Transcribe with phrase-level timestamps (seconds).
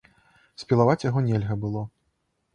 [0.63, 1.87] Спілаваць яго нельга было.